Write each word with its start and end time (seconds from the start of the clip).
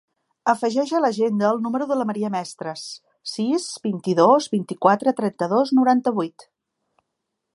Afegeix 0.51 0.93
a 0.99 1.01
l'agenda 1.03 1.49
el 1.49 1.59
número 1.65 1.87
de 1.91 1.97
la 1.99 2.07
Maria 2.11 2.31
Mestres: 2.35 2.87
sis, 3.33 3.69
vint-i-dos, 3.85 4.49
vint-i-quatre, 4.57 5.13
trenta-dos, 5.23 5.77
noranta-vuit. 5.81 6.49